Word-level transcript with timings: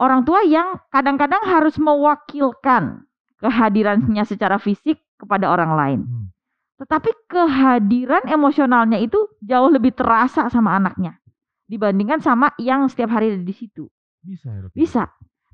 orang 0.00 0.24
tua 0.24 0.44
yang 0.44 0.76
kadang-kadang 0.92 1.42
harus 1.44 1.76
mewakilkan 1.80 3.04
kehadirannya 3.40 4.24
secara 4.24 4.56
fisik 4.56 5.00
kepada 5.16 5.48
orang 5.52 5.72
lain. 5.76 6.00
Hmm. 6.04 6.26
Tetapi 6.76 7.10
kehadiran 7.32 8.28
emosionalnya 8.28 9.00
itu 9.00 9.16
jauh 9.40 9.72
lebih 9.72 9.96
terasa 9.96 10.52
sama 10.52 10.76
anaknya 10.76 11.16
dibandingkan 11.66 12.22
sama 12.22 12.52
yang 12.60 12.86
setiap 12.86 13.10
hari 13.16 13.34
ada 13.34 13.42
di 13.42 13.54
situ. 13.56 13.88
Bisa 14.22 14.48
ya? 14.52 14.68
Bisa. 14.70 15.02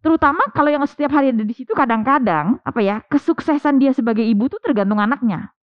Terutama 0.02 0.42
kalau 0.50 0.68
yang 0.74 0.82
setiap 0.84 1.14
hari 1.14 1.30
ada 1.30 1.46
di 1.46 1.54
situ 1.54 1.72
kadang-kadang 1.78 2.58
apa 2.66 2.80
ya 2.82 3.00
kesuksesan 3.06 3.78
dia 3.78 3.94
sebagai 3.94 4.26
ibu 4.26 4.50
tuh 4.50 4.58
tergantung 4.58 4.98
anaknya. 4.98 5.54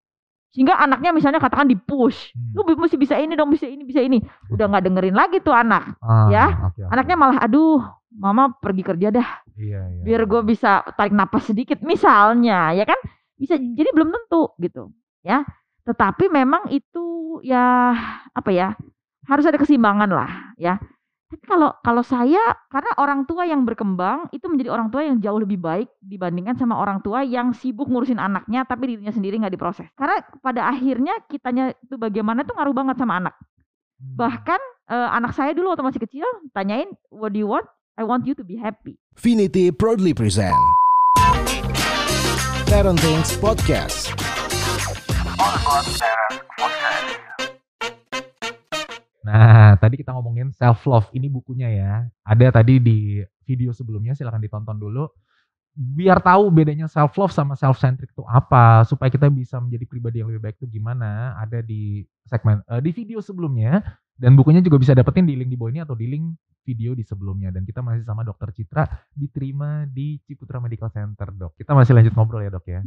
Sehingga 0.49 0.79
anaknya 0.81 1.13
misalnya 1.13 1.37
katakan 1.37 1.69
di 1.69 1.77
push, 1.77 2.33
Hmm. 2.33 2.57
lu 2.57 2.73
mesti 2.79 2.97
bisa 2.97 3.19
ini 3.21 3.37
dong, 3.37 3.53
bisa 3.53 3.69
ini, 3.69 3.85
bisa 3.85 4.01
ini. 4.01 4.17
Udah 4.49 4.65
nggak 4.65 4.81
dengerin 4.89 5.13
lagi 5.13 5.37
tuh 5.45 5.53
anak. 5.53 5.93
Ah, 6.01 6.25
ya, 6.33 6.45
oke, 6.71 6.81
oke. 6.81 6.89
Anaknya 6.89 7.15
malah 7.19 7.37
aduh, 7.45 7.83
mama 8.19 8.51
pergi 8.59 8.83
kerja 8.83 9.07
dah, 9.15 9.29
Iya, 9.55 9.81
iya. 9.87 10.03
biar 10.03 10.21
gue 10.27 10.41
bisa 10.43 10.83
tarik 10.99 11.15
napas 11.15 11.47
sedikit 11.47 11.79
misalnya, 11.79 12.75
ya 12.75 12.83
kan? 12.83 12.99
Bisa 13.39 13.55
jadi 13.55 13.89
belum 13.95 14.11
tentu 14.11 14.51
gitu, 14.59 14.91
ya. 15.23 15.47
Tetapi 15.87 16.27
memang 16.27 16.67
itu 16.69 17.39
ya 17.47 17.95
apa 18.35 18.51
ya? 18.51 18.75
Harus 19.23 19.47
ada 19.47 19.55
keseimbangan 19.55 20.11
lah, 20.11 20.51
ya. 20.59 20.75
Tapi 21.29 21.45
kalau 21.45 21.69
kalau 21.85 22.01
saya 22.01 22.41
karena 22.73 22.89
orang 22.97 23.21
tua 23.29 23.45
yang 23.45 23.61
berkembang 23.61 24.33
itu 24.33 24.49
menjadi 24.49 24.73
orang 24.73 24.89
tua 24.89 25.05
yang 25.05 25.21
jauh 25.21 25.37
lebih 25.37 25.61
baik 25.61 25.85
dibandingkan 26.01 26.57
sama 26.57 26.73
orang 26.73 27.05
tua 27.05 27.21
yang 27.21 27.53
sibuk 27.53 27.85
ngurusin 27.85 28.17
anaknya 28.17 28.65
tapi 28.65 28.97
dirinya 28.97 29.13
sendiri 29.13 29.37
nggak 29.37 29.53
diproses. 29.53 29.85
Karena 29.93 30.25
pada 30.41 30.65
akhirnya 30.73 31.13
kitanya 31.29 31.77
itu 31.85 32.01
bagaimana 32.01 32.41
tuh 32.41 32.57
ngaruh 32.57 32.73
banget 32.73 32.97
sama 32.97 33.21
anak. 33.21 33.37
Hmm. 34.01 34.17
Bahkan 34.17 34.61
eh, 34.89 35.09
anak 35.21 35.37
saya 35.37 35.53
dulu 35.53 35.69
waktu 35.69 35.85
masih 35.85 36.01
kecil 36.01 36.25
tanyain 36.49 36.89
what 37.13 37.29
do 37.29 37.37
you 37.37 37.45
want? 37.45 37.69
I 37.99 38.07
want 38.07 38.23
you 38.23 38.31
to 38.39 38.47
be 38.47 38.55
happy. 38.55 38.95
Finity 39.19 39.75
proudly 39.75 40.15
present 40.15 40.55
Parenting 42.71 43.19
Podcast. 43.43 44.15
Nah, 49.27 49.75
tadi 49.83 49.99
kita 49.99 50.15
ngomongin 50.15 50.55
self 50.55 50.87
love. 50.87 51.11
Ini 51.11 51.27
bukunya 51.27 51.67
ya. 51.75 52.07
Ada 52.23 52.63
tadi 52.63 52.79
di 52.79 53.19
video 53.43 53.75
sebelumnya 53.75 54.15
silahkan 54.15 54.39
ditonton 54.39 54.79
dulu. 54.79 55.11
Biar 55.75 56.23
tahu 56.23 56.55
bedanya 56.55 56.87
self 56.87 57.19
love 57.19 57.35
sama 57.35 57.59
self 57.59 57.83
centric 57.83 58.15
itu 58.15 58.23
apa, 58.31 58.87
supaya 58.87 59.11
kita 59.11 59.27
bisa 59.27 59.59
menjadi 59.59 59.83
pribadi 59.83 60.23
yang 60.23 60.31
lebih 60.31 60.47
baik 60.47 60.55
itu 60.63 60.71
gimana. 60.71 61.35
Ada 61.35 61.59
di 61.59 62.07
segmen 62.31 62.63
eh, 62.63 62.79
di 62.79 62.95
video 62.95 63.19
sebelumnya 63.19 63.83
dan 64.15 64.39
bukunya 64.39 64.63
juga 64.63 64.79
bisa 64.79 64.95
dapetin 64.95 65.27
di 65.27 65.35
link 65.35 65.51
di 65.51 65.59
bawah 65.59 65.71
ini 65.75 65.83
atau 65.83 65.99
di 65.99 66.07
link 66.07 66.31
video 66.69 66.93
di 66.93 67.01
sebelumnya 67.01 67.49
dan 67.49 67.65
kita 67.65 67.81
masih 67.81 68.05
sama 68.05 68.21
Dokter 68.21 68.53
Citra 68.53 68.85
diterima 69.17 69.89
di 69.89 70.21
Ciputra 70.21 70.61
Medical 70.61 70.93
Center, 70.93 71.33
Dok. 71.33 71.57
Kita 71.57 71.73
masih 71.73 71.97
lanjut 71.97 72.13
ngobrol 72.13 72.45
ya, 72.45 72.53
Dok 72.53 72.65
ya. 72.69 72.85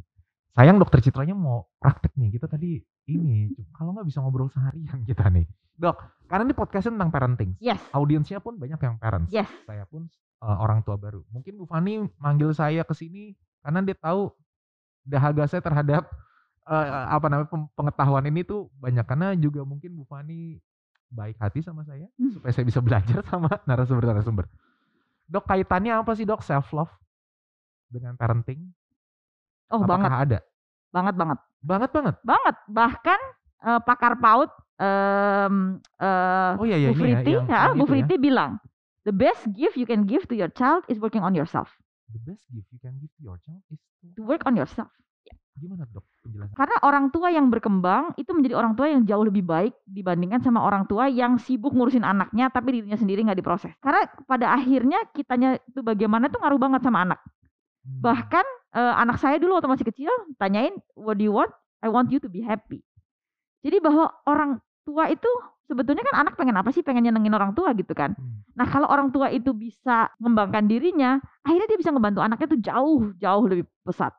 Sayang 0.55 0.79
Dokter 0.79 1.03
Citranya 1.03 1.35
mau 1.35 1.67
praktek 1.83 2.15
nih. 2.15 2.39
Kita 2.39 2.47
tadi 2.47 2.79
ini 3.11 3.51
kalau 3.75 3.91
nggak 3.91 4.07
bisa 4.07 4.23
ngobrol 4.23 4.47
seharian 4.47 5.03
kita 5.11 5.27
nih. 5.27 5.51
Dok, 5.75 5.99
karena 6.31 6.47
ini 6.47 6.55
podcastnya 6.55 6.95
tentang 6.95 7.11
parenting. 7.11 7.51
Yes. 7.59 7.83
Audiensnya 7.91 8.39
pun 8.39 8.55
banyak 8.55 8.79
yang 8.79 8.95
parents. 9.03 9.35
Yes. 9.35 9.51
Saya 9.67 9.83
pun 9.91 10.07
uh, 10.45 10.57
orang 10.63 10.87
tua 10.87 10.95
baru. 10.95 11.27
Mungkin 11.35 11.59
Bu 11.59 11.67
Fani 11.67 12.07
manggil 12.23 12.55
saya 12.55 12.87
ke 12.87 12.95
sini 12.95 13.35
karena 13.67 13.83
dia 13.83 13.99
tahu 13.99 14.31
dahaga 15.03 15.51
saya 15.51 15.59
terhadap 15.59 16.07
uh, 16.69 17.11
apa 17.11 17.27
namanya 17.27 17.51
pengetahuan 17.75 18.23
ini 18.31 18.47
tuh 18.47 18.71
banyak 18.79 19.03
karena 19.03 19.35
juga 19.35 19.67
mungkin 19.67 19.97
Bu 19.99 20.05
Fani 20.07 20.63
baik 21.13 21.37
hati 21.37 21.61
sama 21.61 21.85
saya 21.85 22.09
Hmm. 22.17 22.33
supaya 22.33 22.51
saya 22.51 22.65
bisa 22.65 22.81
belajar 22.81 23.21
sama 23.31 23.53
narasumber-narasumber. 23.69 24.49
Dok, 25.29 25.45
kaitannya 25.45 25.93
apa 25.95 26.13
sih 26.13 26.25
Dok 26.25 26.41
self 26.41 26.73
love 26.73 26.93
dengan 27.87 28.17
parenting? 28.17 28.73
Oh 29.69 29.81
Apakah 29.81 30.01
banget, 30.01 30.11
ada? 30.13 30.39
banget 30.91 31.15
banget. 31.17 31.39
Banget 31.63 31.91
banget. 31.91 32.17
Banget. 32.21 32.57
Bahkan 32.67 33.21
eh, 33.63 33.81
pakar 33.81 34.13
PAUD 34.19 34.51
em, 34.77 35.55
eh, 35.97 36.53
Oh 36.59 36.67
iya 36.67 36.77
iya 36.77 36.89
Bu 36.91 36.99
ya, 36.99 37.01
Friti, 37.21 37.33
yang- 37.33 37.49
ha, 37.49 37.61
yang 37.71 37.77
Bu 37.77 37.85
itu 37.85 37.87
ya. 37.87 37.89
Friti 37.93 38.17
bilang, 38.19 38.51
the 39.05 39.15
best 39.15 39.45
gift 39.53 39.77
you 39.77 39.87
can 39.87 40.05
give 40.05 40.25
to 40.27 40.35
your 40.35 40.51
child 40.51 40.85
is 40.89 40.97
working 40.97 41.21
on 41.21 41.33
yourself. 41.33 41.69
The 42.09 42.21
best 42.21 42.45
gift 42.51 42.69
you 42.69 42.81
can 42.81 42.97
give 43.01 43.13
to 43.17 43.23
your 43.23 43.39
child 43.41 43.63
is 43.69 43.81
To 44.19 44.27
work 44.27 44.43
on 44.45 44.59
yourself. 44.59 44.91
Gimana 45.57 45.85
Dok 45.89 46.05
penjelasan? 46.25 46.55
Karena 46.57 46.77
orang 46.85 47.05
tua 47.13 47.29
yang 47.29 47.47
berkembang 47.53 48.17
itu 48.17 48.31
menjadi 48.33 48.55
orang 48.57 48.73
tua 48.73 48.89
yang 48.89 49.05
jauh 49.05 49.25
lebih 49.25 49.45
baik 49.45 49.77
dibandingkan 49.85 50.41
sama 50.41 50.65
orang 50.65 50.89
tua 50.89 51.13
yang 51.13 51.37
sibuk 51.37 51.77
ngurusin 51.77 52.05
anaknya 52.05 52.49
tapi 52.49 52.81
dirinya 52.81 52.97
sendiri 52.97 53.21
nggak 53.25 53.39
diproses. 53.39 53.73
Karena 53.85 54.09
pada 54.25 54.57
akhirnya 54.57 54.99
kitanya 55.13 55.61
itu 55.69 55.85
bagaimana 55.85 56.33
tuh 56.33 56.41
ngaruh 56.41 56.61
banget 56.61 56.81
sama 56.85 57.05
anak. 57.05 57.21
Hmm. 57.85 58.01
Bahkan 58.01 58.47
eh, 58.79 58.95
anak 58.97 59.17
saya 59.21 59.37
dulu 59.37 59.61
waktu 59.61 59.69
masih 59.69 59.87
kecil 59.87 60.13
tanyain 60.41 60.73
what 60.97 61.21
do 61.21 61.25
you 61.27 61.35
want? 61.35 61.53
I 61.83 61.91
want 61.93 62.09
you 62.09 62.23
to 62.23 62.31
be 62.31 62.41
happy. 62.41 62.81
Jadi 63.63 63.79
bahwa 63.83 64.11
orang 64.25 64.59
tua 64.83 65.11
itu 65.11 65.29
sebetulnya 65.69 66.03
kan 66.07 66.27
anak 66.27 66.35
pengen 66.39 66.57
apa 66.57 66.73
sih? 66.73 66.81
Pengen 66.81 67.07
nyenengin 67.07 67.35
orang 67.37 67.53
tua 67.53 67.77
gitu 67.77 67.93
kan. 67.93 68.17
Hmm. 68.17 68.41
Nah 68.57 68.67
kalau 68.67 68.89
orang 68.89 69.13
tua 69.13 69.29
itu 69.29 69.53
bisa 69.53 70.09
mengembangkan 70.17 70.65
dirinya, 70.65 71.21
akhirnya 71.45 71.69
dia 71.69 71.79
bisa 71.79 71.93
ngebantu 71.93 72.25
anaknya 72.25 72.49
tuh 72.49 72.61
jauh 72.63 73.01
jauh 73.21 73.45
lebih 73.45 73.67
pesat. 73.85 74.17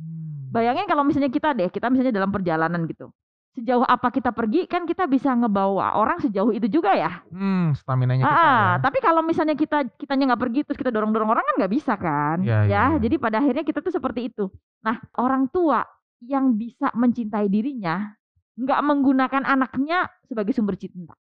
Hmm. 0.00 0.39
Bayangin 0.50 0.86
kalau 0.86 1.02
misalnya 1.02 1.30
kita 1.30 1.54
deh, 1.54 1.70
kita 1.70 1.86
misalnya 1.88 2.12
dalam 2.12 2.30
perjalanan 2.30 2.82
gitu. 2.84 3.10
Sejauh 3.50 3.82
apa 3.82 4.14
kita 4.14 4.30
pergi 4.30 4.70
kan 4.70 4.86
kita 4.86 5.10
bisa 5.10 5.34
ngebawa 5.34 5.98
orang 5.98 6.22
sejauh 6.22 6.54
itu 6.54 6.70
juga 6.70 6.94
ya. 6.94 7.18
Hmm, 7.34 7.74
stamina-nya 7.74 8.22
kita 8.22 8.30
Ah, 8.30 8.46
ya. 8.46 8.66
tapi 8.78 9.02
kalau 9.02 9.26
misalnya 9.26 9.58
kita 9.58 9.90
kitanya 9.98 10.30
nggak 10.30 10.42
pergi 10.46 10.60
terus 10.62 10.78
kita 10.78 10.94
dorong-dorong 10.94 11.34
orang 11.34 11.42
kan 11.42 11.54
nggak 11.58 11.72
bisa 11.74 11.98
kan, 11.98 12.38
Iya, 12.46 12.62
iya, 12.62 12.70
ya. 12.70 12.84
iya. 12.94 13.02
Jadi 13.02 13.14
pada 13.18 13.42
akhirnya 13.42 13.66
kita 13.66 13.82
tuh 13.82 13.90
seperti 13.90 14.30
itu. 14.30 14.46
Nah, 14.86 15.02
orang 15.18 15.50
tua 15.50 15.82
yang 16.22 16.54
bisa 16.54 16.94
mencintai 16.94 17.50
dirinya 17.50 18.14
nggak 18.54 18.80
menggunakan 18.86 19.42
anaknya 19.42 20.06
sebagai 20.30 20.54
sumber 20.54 20.78
cinta. 20.78 21.18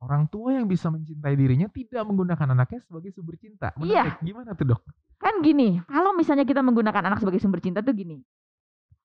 Orang 0.00 0.28
tua 0.28 0.56
yang 0.56 0.68
bisa 0.68 0.88
mencintai 0.92 1.32
dirinya 1.32 1.68
tidak 1.68 2.04
menggunakan 2.04 2.56
anaknya 2.56 2.80
sebagai 2.84 3.12
sumber 3.12 3.36
cinta. 3.40 3.72
Iya. 3.80 4.04
Menarik. 4.04 4.20
Gimana 4.20 4.50
tuh 4.52 4.66
dok? 4.76 4.80
Kan 5.16 5.44
gini, 5.44 5.76
kalau 5.84 6.12
misalnya 6.12 6.44
kita 6.44 6.60
menggunakan 6.60 7.08
anak 7.08 7.20
sebagai 7.20 7.40
sumber 7.40 7.60
cinta 7.60 7.80
tuh 7.80 7.92
gini. 7.92 8.20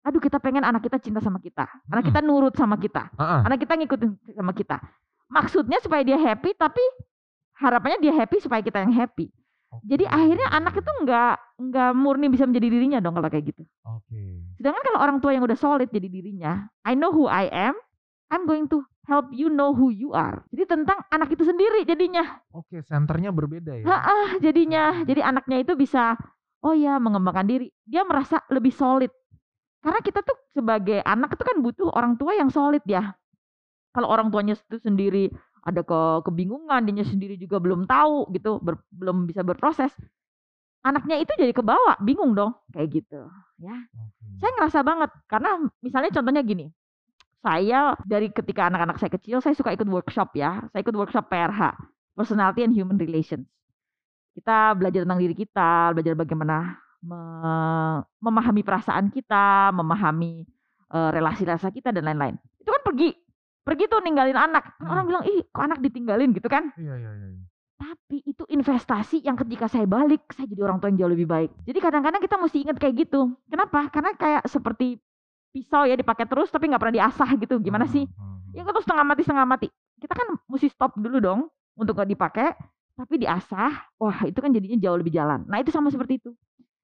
Aduh, 0.06 0.22
kita 0.22 0.38
pengen 0.38 0.62
anak 0.62 0.86
kita 0.86 1.02
cinta 1.02 1.18
sama 1.18 1.42
kita. 1.42 1.66
Anak 1.90 2.14
kita 2.14 2.22
nurut 2.22 2.54
sama 2.54 2.78
kita. 2.78 3.10
Ah. 3.18 3.42
Anak 3.42 3.66
kita 3.66 3.74
ngikutin 3.74 4.38
sama 4.38 4.54
kita. 4.54 4.78
Maksudnya 5.26 5.82
supaya 5.82 6.06
dia 6.06 6.22
happy, 6.22 6.54
tapi 6.54 6.82
harapannya 7.58 7.98
dia 7.98 8.14
happy 8.14 8.38
supaya 8.38 8.62
kita 8.62 8.86
yang 8.86 8.94
happy. 8.94 9.34
Jadi 9.84 10.08
akhirnya 10.08 10.48
anak 10.56 10.80
itu 10.80 10.92
nggak 11.04 11.34
nggak 11.68 11.92
murni 11.98 12.32
bisa 12.32 12.48
menjadi 12.48 12.68
dirinya 12.72 13.00
dong 13.04 13.18
kalau 13.18 13.28
kayak 13.28 13.52
gitu. 13.52 13.68
Oke. 13.84 14.46
Sedangkan 14.56 14.82
kalau 14.88 15.00
orang 15.04 15.18
tua 15.20 15.36
yang 15.36 15.44
udah 15.44 15.58
solid 15.58 15.92
jadi 15.92 16.08
dirinya, 16.08 16.70
I 16.88 16.96
know 16.96 17.12
who 17.12 17.28
I 17.28 17.52
am, 17.52 17.76
I'm 18.32 18.48
going 18.48 18.72
to 18.72 18.86
help 19.10 19.30
you 19.36 19.52
know 19.52 19.76
who 19.76 19.92
you 19.92 20.16
are. 20.16 20.46
Jadi 20.54 20.64
tentang 20.70 21.04
anak 21.12 21.34
itu 21.34 21.44
sendiri 21.44 21.84
jadinya. 21.84 22.40
Oke, 22.56 22.80
senternya 22.86 23.36
berbeda 23.36 23.76
ya. 23.82 23.86
Ha-ah, 23.86 24.40
jadinya. 24.40 25.04
Jadi 25.04 25.20
anaknya 25.20 25.58
itu 25.62 25.74
bisa 25.76 26.16
oh 26.64 26.74
ya 26.74 26.98
mengembangkan 26.98 27.46
diri. 27.46 27.68
Dia 27.84 28.08
merasa 28.08 28.42
lebih 28.50 28.72
solid. 28.72 29.12
Karena 29.85 30.01
kita 30.01 30.25
tuh 30.25 30.34
sebagai 30.57 30.97
anak 31.06 31.38
itu 31.38 31.44
kan 31.46 31.57
butuh 31.62 31.94
orang 31.94 32.18
tua 32.18 32.34
yang 32.34 32.50
solid 32.50 32.81
ya. 32.90 33.13
Kalau 33.94 34.09
orang 34.09 34.34
tuanya 34.34 34.57
itu 34.57 34.81
sendiri 34.81 35.29
ada 35.62 35.85
ke 35.85 36.25
kebingungan, 36.25 36.90
dia 36.90 37.06
sendiri 37.06 37.38
juga 37.38 37.62
belum 37.62 37.85
tahu 37.85 38.34
gitu, 38.34 38.57
ber- 38.66 38.81
belum 38.90 39.29
bisa 39.29 39.45
berproses. 39.45 39.94
Anaknya 40.81 41.22
itu 41.22 41.34
jadi 41.38 41.53
kebawa, 41.53 42.01
bingung 42.01 42.34
dong 42.34 42.53
kayak 42.74 42.97
gitu, 42.97 43.29
ya. 43.62 43.74
Saya 44.41 44.51
ngerasa 44.57 44.81
banget 44.85 45.09
karena 45.29 45.57
misalnya 45.81 46.09
contohnya 46.13 46.41
gini. 46.41 46.69
Saya 47.45 47.94
dari 48.06 48.34
ketika 48.34 48.69
anak-anak 48.69 48.97
saya 48.97 49.13
kecil 49.13 49.38
saya 49.38 49.53
suka 49.53 49.69
ikut 49.69 49.85
workshop 49.85 50.34
ya. 50.34 50.66
Saya 50.74 50.81
ikut 50.81 50.97
workshop 50.97 51.29
PRH, 51.29 51.78
Personality 52.18 52.66
and 52.66 52.74
Human 52.74 52.97
Relations. 52.97 53.45
Kita 54.34 54.74
belajar 54.74 55.06
tentang 55.06 55.22
diri 55.22 55.38
kita, 55.38 55.94
belajar 55.94 56.13
bagaimana 56.18 56.77
memahami 58.19 58.62
perasaan 58.62 59.07
kita, 59.10 59.69
memahami 59.72 60.46
eh, 60.86 61.10
relasi-relasi 61.12 61.74
kita 61.74 61.90
dan 61.90 62.06
lain-lain. 62.06 62.36
Itu 62.62 62.69
kan 62.69 62.81
pergi. 62.86 63.10
Pergi 63.66 63.90
tuh 63.90 63.98
ninggalin 64.06 64.38
anak. 64.38 64.78
Kan 64.78 64.86
Hmm. 64.86 64.94
Orang 64.94 65.06
bilang, 65.10 65.24
"Ih, 65.25 65.42
kok 65.50 65.63
anak 65.66 65.80
ditinggalin?" 65.81 66.30
gitu 66.38 66.46
kan. 66.46 66.69
Iya, 66.78 66.94
iya, 67.02 67.12
iya. 67.18 67.28
iya. 67.34 67.44
Tapi 67.75 68.24
itu 68.24 68.46
investasi 68.48 69.25
yang 69.25 69.36
ketika 69.36 69.68
saya 69.68 69.84
balik, 69.84 70.24
saya 70.31 70.48
jadi 70.48 70.63
orang 70.63 70.78
tua 70.80 70.88
yang 70.94 71.00
jauh 71.02 71.12
lebih 71.12 71.28
baik. 71.28 71.50
Jadi 71.66 71.80
kadang-kadang 71.81 72.22
kita 72.24 72.36
mesti 72.40 72.57
ingat 72.63 72.78
kayak 72.80 72.96
gitu. 73.04 73.36
Kenapa? 73.50 73.90
Karena 73.92 74.16
kayak 74.16 74.48
seperti 74.48 75.01
pisau 75.51 75.84
ya 75.84 75.98
dipakai 75.98 76.24
terus 76.24 76.48
tapi 76.54 76.69
nggak 76.72 76.80
pernah 76.80 76.96
diasah 77.04 77.30
gitu. 77.36 77.60
Gimana 77.60 77.84
sih? 77.90 78.06
Hmm, 78.08 78.40
hmm, 78.48 78.54
Ya 78.56 78.62
kan 78.63 78.72
terus 78.72 78.86
setengah 78.88 79.06
mati 79.06 79.22
setengah 79.25 79.48
mati. 79.50 79.68
Kita 80.00 80.13
kan 80.16 80.28
mesti 80.48 80.68
stop 80.72 80.96
dulu 80.96 81.18
dong 81.19 81.40
untuk 81.75 81.98
nggak 82.00 82.10
dipakai, 82.16 82.48
tapi 82.96 83.16
diasah. 83.19 83.72
Wah 84.00 84.24
itu 84.24 84.40
kan 84.40 84.54
jadinya 84.56 84.78
jauh 84.80 84.96
lebih 85.01 85.12
jalan. 85.12 85.44
Nah 85.50 85.60
itu 85.60 85.74
sama 85.74 85.92
seperti 85.92 86.22
itu. 86.24 86.31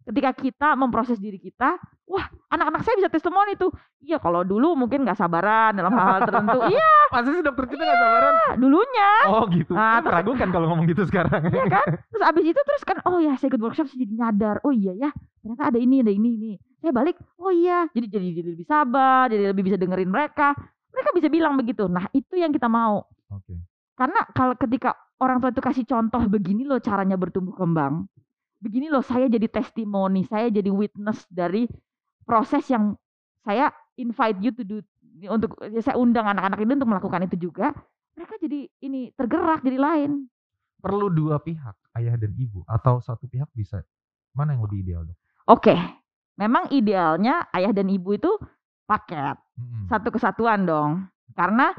Ketika 0.01 0.33
kita 0.33 0.69
memproses 0.73 1.21
diri 1.21 1.37
kita, 1.37 1.77
wah 2.09 2.25
anak-anak 2.49 2.81
saya 2.81 2.97
bisa 2.97 3.09
testimoni 3.13 3.53
tuh. 3.53 3.69
Iya 4.01 4.17
kalau 4.17 4.41
dulu 4.41 4.73
mungkin 4.73 5.05
nggak 5.05 5.13
sabaran 5.13 5.77
dalam 5.77 5.93
hal-hal 5.93 6.25
tertentu. 6.25 6.57
iya 6.73 6.91
Masa 7.13 7.29
sih 7.29 7.43
dokter 7.45 7.69
kita 7.69 7.81
nggak 7.85 7.99
sabaran? 8.01 8.33
dulunya. 8.57 9.11
Oh 9.29 9.45
gitu. 9.47 9.71
Nah, 9.77 10.01
Nah, 10.01 10.09
meragukan 10.09 10.49
kalau 10.49 10.65
ngomong 10.73 10.89
gitu 10.89 11.05
sekarang. 11.05 11.53
Iya 11.53 11.65
kan? 11.69 11.87
Terus 12.09 12.23
abis 12.25 12.45
itu 12.49 12.61
terus 12.65 12.83
kan 12.83 12.97
oh 13.05 13.21
ya 13.21 13.37
saya 13.37 13.53
ikut 13.53 13.61
workshop 13.61 13.85
saya 13.87 13.99
jadi 14.01 14.13
nyadar. 14.17 14.55
Oh 14.65 14.73
iya 14.73 14.93
ya 14.97 15.09
ternyata 15.45 15.63
ada 15.69 15.77
ini 15.77 16.01
ada 16.01 16.09
ini 16.09 16.29
ini. 16.33 16.51
Saya 16.81 16.91
balik 16.91 17.21
oh 17.37 17.53
iya 17.53 17.85
jadi 17.93 18.07
jadi, 18.09 18.27
jadi 18.41 18.49
lebih 18.57 18.65
sabar 18.65 19.29
jadi 19.29 19.53
lebih 19.53 19.63
bisa 19.69 19.77
dengerin 19.77 20.09
mereka. 20.09 20.57
Mereka 20.91 21.09
bisa 21.13 21.27
bilang 21.29 21.53
begitu. 21.55 21.85
Nah 21.85 22.09
itu 22.11 22.35
yang 22.35 22.49
kita 22.49 22.65
mau. 22.65 23.05
Oke. 23.29 23.53
Karena 23.93 24.25
kalau 24.33 24.57
ketika 24.57 24.97
orang 25.21 25.37
tua 25.37 25.53
itu 25.53 25.61
kasih 25.61 25.85
contoh 25.85 26.25
begini 26.25 26.65
loh 26.65 26.81
caranya 26.81 27.13
bertumbuh 27.15 27.53
kembang. 27.53 28.09
Begini 28.61 28.93
loh 28.93 29.01
saya 29.01 29.25
jadi 29.25 29.49
testimoni, 29.49 30.21
saya 30.29 30.53
jadi 30.53 30.69
witness 30.69 31.25
dari 31.33 31.65
proses 32.23 32.61
yang 32.69 32.93
saya 33.41 33.73
invite 33.97 34.37
you 34.37 34.53
to 34.53 34.61
do 34.61 34.77
untuk 35.27 35.57
ya 35.65 35.81
saya 35.81 35.97
undang 35.97 36.29
anak-anak 36.29 36.61
ini 36.61 36.71
untuk 36.77 36.89
melakukan 36.93 37.25
itu 37.25 37.49
juga. 37.49 37.73
Mereka 38.13 38.37
jadi 38.37 38.69
ini 38.85 39.09
tergerak 39.17 39.65
jadi 39.65 39.81
lain. 39.81 40.29
Perlu 40.77 41.09
dua 41.09 41.41
pihak, 41.41 41.73
ayah 41.97 42.13
dan 42.17 42.37
ibu 42.37 42.61
atau 42.69 43.01
satu 43.01 43.25
pihak 43.25 43.49
bisa. 43.57 43.81
Mana 44.37 44.53
yang 44.53 44.63
lebih 44.65 44.85
ideal, 44.85 45.01
Dok? 45.09 45.17
Oke. 45.49 45.75
Memang 46.39 46.73
idealnya 46.73 47.45
ayah 47.53 47.69
dan 47.69 47.85
ibu 47.91 48.17
itu 48.17 48.31
paket, 48.89 49.37
Mm-mm. 49.61 49.85
satu 49.91 50.09
kesatuan 50.09 50.65
dong. 50.65 51.05
Karena 51.37 51.69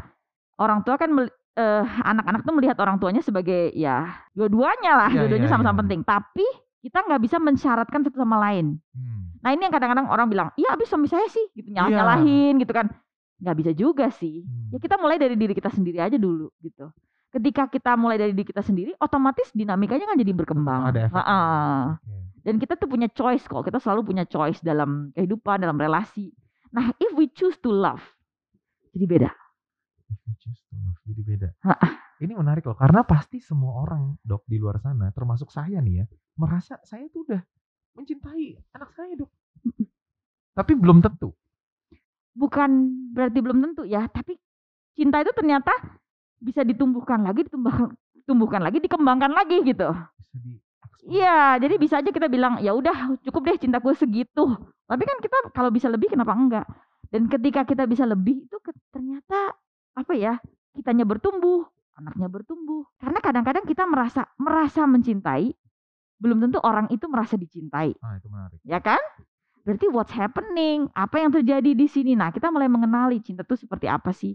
orang 0.61 0.87
tua 0.87 0.95
kan 0.95 1.11
eh, 1.57 1.85
anak-anak 1.85 2.47
tuh 2.47 2.55
melihat 2.55 2.77
orang 2.79 2.97
tuanya 3.03 3.25
sebagai 3.25 3.75
ya 3.75 4.23
dua-duanya 4.37 4.93
lah, 4.95 5.11
Iya, 5.11 5.19
dua-duanya 5.25 5.49
iya, 5.49 5.53
sama-sama 5.53 5.77
iya. 5.79 5.83
penting. 5.83 6.01
Tapi 6.07 6.47
kita 6.83 6.99
nggak 7.07 7.23
bisa 7.23 7.39
mensyaratkan 7.39 8.03
satu 8.03 8.19
sama 8.19 8.43
lain. 8.43 8.77
Hmm. 8.91 9.31
Nah 9.39 9.55
ini 9.55 9.63
yang 9.65 9.75
kadang-kadang 9.75 10.11
orang 10.11 10.27
bilang, 10.27 10.49
iya 10.59 10.75
abis 10.75 10.91
suami 10.91 11.07
saya 11.07 11.27
sih, 11.31 11.47
gitu 11.55 11.71
Iya. 11.71 11.87
nyalah-nyalahin 11.87 12.59
gitu 12.59 12.73
kan. 12.75 12.91
Nggak 13.39 13.57
bisa 13.59 13.71
juga 13.73 14.07
sih. 14.11 14.43
Hmm. 14.43 14.75
Ya 14.75 14.79
kita 14.83 14.99
mulai 14.99 15.17
dari 15.19 15.39
diri 15.39 15.55
kita 15.55 15.71
sendiri 15.71 16.03
aja 16.03 16.19
dulu 16.19 16.51
gitu. 16.59 16.91
Ketika 17.33 17.71
kita 17.71 17.97
mulai 17.97 18.19
dari 18.21 18.37
diri 18.37 18.45
kita 18.45 18.61
sendiri, 18.61 18.93
otomatis 19.01 19.49
dinamikanya 19.57 20.05
kan 20.11 20.19
jadi 20.21 20.33
berkembang. 20.37 20.93
Ada 20.93 21.09
efek. 21.09 21.17
Heeh. 21.17 21.79
Oke. 21.97 22.17
Dan 22.43 22.55
kita 22.59 22.75
tuh 22.75 22.91
punya 22.91 23.07
choice 23.09 23.47
kok. 23.47 23.63
Kita 23.63 23.79
selalu 23.79 24.03
punya 24.03 24.27
choice 24.27 24.59
dalam 24.61 25.15
kehidupan, 25.15 25.63
dalam 25.63 25.79
relasi. 25.79 26.35
Nah, 26.75 26.91
if 26.99 27.15
we 27.15 27.31
choose 27.31 27.55
to 27.63 27.71
love, 27.71 28.03
jadi 28.93 29.05
beda. 29.07 29.31
If 30.11 30.19
we 30.29 30.35
choose 30.43 30.61
to 30.69 30.75
love, 30.77 30.99
jadi 31.09 31.23
beda. 31.25 31.49
Ha-ah. 31.65 31.93
Ini 32.23 32.39
menarik 32.39 32.63
loh, 32.71 32.79
karena 32.79 33.03
pasti 33.03 33.43
semua 33.43 33.83
orang 33.83 34.15
dok 34.23 34.47
di 34.47 34.55
luar 34.55 34.79
sana, 34.79 35.11
termasuk 35.11 35.51
saya 35.51 35.83
nih 35.83 35.95
ya, 36.01 36.05
merasa 36.39 36.79
saya 36.87 37.11
tuh 37.11 37.27
udah 37.27 37.43
mencintai 37.99 38.63
anak 38.79 38.95
saya 38.95 39.19
dok. 39.19 39.31
Tapi 40.55 40.73
belum 40.79 41.03
tentu. 41.03 41.35
Bukan 42.39 42.71
berarti 43.11 43.39
belum 43.43 43.59
tentu 43.59 43.83
ya, 43.83 44.07
tapi 44.07 44.39
cinta 44.95 45.19
itu 45.19 45.35
ternyata 45.35 45.75
bisa 46.39 46.63
ditumbuhkan 46.63 47.27
lagi, 47.27 47.43
ditumbuhkan, 47.43 47.91
tumbuhkan 48.23 48.63
lagi, 48.63 48.79
dikembangkan 48.79 49.35
lagi 49.35 49.59
gitu. 49.67 49.91
Iya, 51.03 51.59
jadi 51.59 51.75
bisa 51.75 51.99
aja 51.99 52.15
kita 52.15 52.31
bilang 52.31 52.63
ya 52.63 52.71
udah 52.71 53.19
cukup 53.27 53.51
deh 53.51 53.59
cintaku 53.59 53.99
segitu. 53.99 54.47
Tapi 54.87 55.03
kan 55.03 55.19
kita 55.19 55.51
kalau 55.51 55.75
bisa 55.75 55.91
lebih 55.91 56.15
kenapa 56.15 56.39
enggak? 56.39 56.67
Dan 57.11 57.27
ketika 57.27 57.67
kita 57.67 57.83
bisa 57.91 58.07
lebih 58.07 58.47
itu 58.47 58.57
ternyata 58.95 59.59
apa 59.99 60.15
ya? 60.15 60.39
Kitanya 60.73 61.03
bertumbuh, 61.05 61.67
anaknya 62.03 62.27
bertumbuh. 62.27 62.83
Karena 62.99 63.23
kadang-kadang 63.23 63.65
kita 63.65 63.87
merasa 63.87 64.27
merasa 64.37 64.83
mencintai, 64.85 65.55
belum 66.19 66.43
tentu 66.43 66.59
orang 66.63 66.91
itu 66.91 67.07
merasa 67.07 67.39
dicintai, 67.39 67.95
Ah 68.03 68.19
itu 68.19 68.27
menarik. 68.27 68.59
ya 68.67 68.83
kan? 68.83 68.99
Berarti 69.63 69.87
what's 69.95 70.11
happening? 70.11 70.91
Apa 70.91 71.23
yang 71.23 71.31
terjadi 71.31 71.71
di 71.71 71.87
sini? 71.87 72.19
Nah, 72.19 72.35
kita 72.35 72.51
mulai 72.51 72.67
mengenali 72.67 73.23
cinta 73.23 73.47
itu 73.47 73.55
seperti 73.55 73.87
apa 73.87 74.11
sih? 74.11 74.35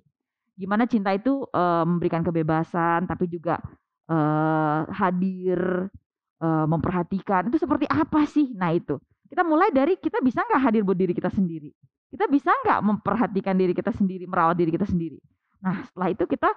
Gimana 0.56 0.88
cinta 0.88 1.12
itu 1.12 1.44
eh, 1.52 1.84
memberikan 1.84 2.24
kebebasan, 2.24 3.04
tapi 3.06 3.28
juga 3.28 3.60
eh, 4.08 4.80
hadir, 4.88 5.92
eh, 6.40 6.66
memperhatikan. 6.72 7.52
Itu 7.52 7.60
seperti 7.60 7.86
apa 7.92 8.24
sih? 8.24 8.56
Nah 8.56 8.72
itu. 8.72 8.96
Kita 9.28 9.44
mulai 9.44 9.68
dari 9.76 10.00
kita 10.00 10.24
bisa 10.24 10.48
nggak 10.48 10.62
hadir 10.64 10.82
buat 10.88 10.96
diri 10.96 11.12
kita 11.12 11.28
sendiri? 11.28 11.76
Kita 12.08 12.32
bisa 12.32 12.56
nggak 12.64 12.80
memperhatikan 12.88 13.60
diri 13.60 13.76
kita 13.76 13.92
sendiri, 13.92 14.24
merawat 14.24 14.56
diri 14.56 14.72
kita 14.72 14.88
sendiri? 14.88 15.20
Nah 15.60 15.84
setelah 15.84 16.16
itu 16.16 16.24
kita 16.24 16.48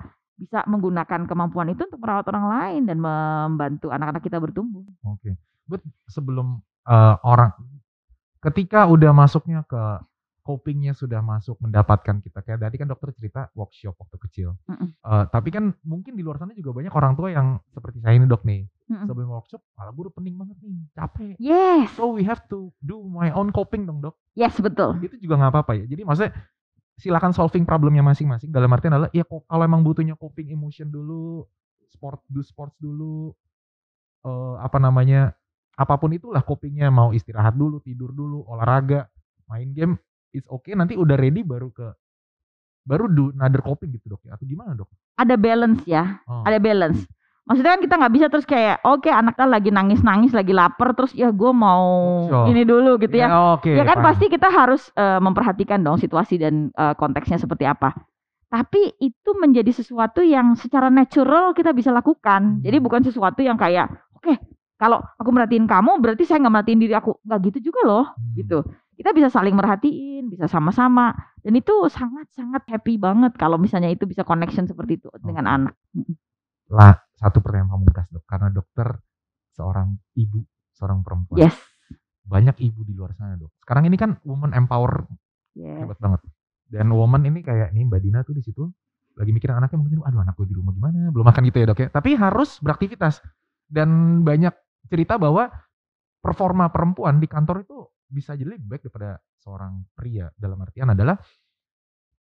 bisa 0.41 0.65
menggunakan 0.65 1.29
kemampuan 1.29 1.69
itu 1.69 1.85
untuk 1.85 2.01
merawat 2.01 2.25
orang 2.33 2.47
lain 2.49 2.83
dan 2.89 2.97
membantu 2.97 3.93
anak-anak 3.93 4.25
kita 4.25 4.41
bertumbuh. 4.41 4.81
Oke. 5.05 5.37
But 5.69 5.85
sebelum 6.09 6.65
eh, 6.89 7.15
orang 7.21 7.53
ketika 8.41 8.89
udah 8.89 9.13
masuknya 9.13 9.61
ke 9.69 10.01
copingnya 10.41 10.97
sudah 10.97 11.21
masuk 11.21 11.61
mendapatkan 11.61 12.17
kita 12.25 12.41
kayak 12.41 12.65
tadi 12.65 12.81
kan 12.81 12.89
dokter 12.89 13.13
cerita 13.13 13.53
workshop 13.53 13.95
waktu 14.01 14.17
kecil. 14.27 14.49
Mm-mm. 14.67 14.97
Eh, 14.97 15.25
tapi 15.29 15.53
kan 15.53 15.77
mungkin 15.85 16.17
di 16.17 16.25
luar 16.25 16.41
sana 16.41 16.57
juga 16.57 16.73
banyak 16.75 16.91
orang 16.91 17.13
tua 17.15 17.29
yang 17.31 17.61
seperti 17.71 18.01
saya 18.01 18.17
ini 18.17 18.25
dok 18.25 18.43
nih 18.49 18.65
Mm-mm. 18.91 19.07
sebelum 19.07 19.29
workshop 19.31 19.61
malah 19.77 19.93
gue 19.93 20.03
udah 20.09 20.15
pening 20.17 20.35
banget 20.41 20.57
nih 20.65 20.75
capek. 20.97 21.35
Yes, 21.39 21.93
So 21.95 22.17
we 22.17 22.25
have 22.25 22.41
to 22.49 22.73
do 22.81 23.05
my 23.05 23.29
own 23.31 23.53
coping 23.53 23.85
dong 23.85 24.01
dok. 24.01 24.17
yes 24.33 24.57
betul. 24.59 24.97
Itu 25.05 25.21
juga 25.21 25.37
nggak 25.39 25.53
apa-apa 25.53 25.73
ya. 25.77 25.85
Jadi 25.87 26.03
maksudnya 26.03 26.33
silakan 27.01 27.33
solving 27.33 27.65
problemnya 27.65 28.05
masing-masing. 28.05 28.53
Dalam 28.53 28.69
artian 28.71 28.93
adalah 28.93 29.11
ya 29.11 29.25
kalau 29.25 29.65
emang 29.65 29.81
butuhnya 29.81 30.15
coping 30.21 30.53
emotion 30.53 30.93
dulu, 30.93 31.49
sport 31.89 32.21
do 32.29 32.45
sports 32.45 32.77
dulu, 32.77 33.33
eh 34.23 34.57
apa 34.61 34.77
namanya 34.77 35.33
apa 35.81 35.97
pun 35.97 36.13
itulah 36.13 36.45
copingnya 36.45 36.93
mau 36.93 37.17
istirahat 37.17 37.57
dulu, 37.57 37.81
tidur 37.81 38.13
dulu, 38.13 38.45
olahraga, 38.45 39.09
main 39.49 39.73
game, 39.73 39.97
it's 40.37 40.47
okay. 40.53 40.77
Nanti 40.77 40.95
udah 40.95 41.17
ready 41.17 41.41
baru 41.41 41.73
ke 41.73 41.89
baru 42.85 43.09
do 43.09 43.33
another 43.33 43.65
coping 43.65 43.93
gitu 43.97 44.13
dok 44.17 44.23
ya 44.29 44.37
atau 44.37 44.45
gimana 44.45 44.77
dok? 44.77 44.89
Ada 45.17 45.41
balance 45.41 45.81
ya. 45.89 46.21
Oh, 46.29 46.45
ada 46.45 46.61
balance. 46.61 47.09
Maksudnya 47.51 47.75
kan 47.75 47.83
kita 47.83 47.95
nggak 47.99 48.15
bisa 48.15 48.27
terus 48.31 48.47
kayak 48.47 48.79
oke 48.87 49.11
anaknya 49.11 49.47
lagi 49.51 49.75
nangis-nangis 49.75 50.31
lagi 50.31 50.55
lapar 50.55 50.95
terus 50.95 51.11
ya 51.19 51.35
gue 51.35 51.51
mau 51.51 51.83
Sure. 52.31 52.47
ini 52.47 52.63
dulu 52.63 52.95
gitu 53.03 53.19
ya. 53.19 53.59
Oke. 53.59 53.75
ya 53.75 53.83
kan 53.83 53.99
paham. 53.99 54.07
pasti 54.07 54.31
kita 54.31 54.47
harus 54.47 54.95
eh, 54.95 55.19
memperhatikan 55.19 55.83
dong 55.83 55.99
situasi 55.99 56.39
dan 56.39 56.71
eh, 56.71 56.95
konteksnya 56.95 57.43
seperti 57.43 57.67
apa. 57.67 57.91
Tapi 58.47 58.95
itu 59.03 59.31
menjadi 59.35 59.75
sesuatu 59.75 60.23
yang 60.23 60.55
secara 60.55 60.95
natural 60.95 61.51
kita 61.51 61.75
bisa 61.75 61.91
lakukan. 61.91 62.59
Hmm. 62.59 62.63
Jadi 62.63 62.79
bukan 62.79 63.03
sesuatu 63.03 63.43
yang 63.43 63.59
kayak 63.59 63.91
oke 64.15 64.31
kalau 64.79 65.03
aku 65.19 65.35
merhatiin 65.35 65.67
kamu 65.67 65.99
berarti 65.99 66.23
saya 66.23 66.47
nggak 66.47 66.55
merhatiin 66.55 66.79
diri 66.79 66.95
aku 66.95 67.19
nggak 67.27 67.39
gitu 67.51 67.75
juga 67.75 67.83
loh 67.83 68.07
Hmm. 68.15 68.31
gitu. 68.39 68.59
Kita 68.95 69.11
bisa 69.11 69.27
saling 69.27 69.59
merhatiin, 69.59 70.31
bisa 70.31 70.47
sama-sama 70.47 71.11
dan 71.43 71.59
itu 71.59 71.75
sangat-sangat 71.91 72.63
happy 72.71 72.95
banget 72.95 73.35
kalau 73.35 73.59
misalnya 73.59 73.91
itu 73.91 74.07
bisa 74.07 74.23
connection 74.23 74.71
seperti 74.71 75.03
itu 75.03 75.11
dengan 75.19 75.51
anak. 75.51 75.75
Lah 76.71 76.95
satu 77.21 77.45
pertanyaan 77.45 77.77
pamungkas 77.77 78.09
dok 78.09 78.25
karena 78.25 78.49
dokter 78.49 78.97
seorang 79.53 79.93
ibu 80.17 80.41
seorang 80.73 81.05
perempuan. 81.05 81.49
Yes. 81.49 81.57
banyak 82.21 82.63
ibu 82.63 82.87
di 82.87 82.95
luar 82.95 83.11
sana 83.19 83.35
dok. 83.35 83.51
Sekarang 83.59 83.91
ini 83.91 83.99
kan 83.99 84.15
woman 84.23 84.55
empower 84.55 85.03
Yes. 85.59 85.83
hebat 85.83 85.99
banget. 85.99 86.21
Dan 86.71 86.95
woman 86.95 87.27
ini 87.27 87.43
kayak 87.43 87.75
nih 87.75 87.83
Mbak 87.91 88.01
Dina 88.07 88.23
tuh 88.23 88.39
di 88.39 88.43
situ 88.47 88.71
lagi 89.19 89.35
mikirin 89.35 89.59
anaknya 89.59 89.83
mungkin 89.83 90.01
aduh 90.07 90.23
anak 90.23 90.39
gue 90.39 90.47
di 90.47 90.55
rumah 90.55 90.71
gimana 90.71 91.11
belum 91.11 91.27
makan 91.27 91.43
gitu 91.51 91.59
ya 91.59 91.67
dok 91.75 91.81
ya. 91.83 91.89
Tapi 91.91 92.15
harus 92.15 92.63
beraktivitas 92.63 93.19
dan 93.67 94.23
banyak 94.23 94.55
cerita 94.87 95.19
bahwa 95.19 95.51
performa 96.23 96.71
perempuan 96.71 97.19
di 97.19 97.27
kantor 97.27 97.67
itu 97.67 97.77
bisa 98.07 98.39
jadi 98.39 98.55
lebih 98.55 98.79
baik 98.79 98.83
daripada 98.87 99.19
seorang 99.43 99.83
pria. 99.93 100.31
Dalam 100.39 100.63
artian 100.63 100.95
adalah 100.95 101.19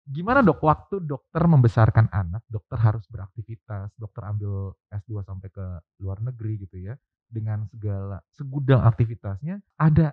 gimana 0.07 0.43
dok? 0.43 0.63
Waktu 0.63 1.03
dokter 1.03 1.43
membesarkan 1.47 2.11
anak 2.11 2.43
dokter 2.51 2.79
harus 2.79 3.05
beraktivitas 3.07 3.95
dokter 3.95 4.23
ambil 4.27 4.75
S2 4.91 5.23
sampai 5.23 5.49
ke 5.53 5.65
luar 6.03 6.19
negeri 6.23 6.63
gitu 6.67 6.77
ya 6.79 6.95
dengan 7.27 7.65
segala 7.71 8.21
segudang 8.29 8.85
aktivitasnya 8.85 9.63
ada 9.81 10.13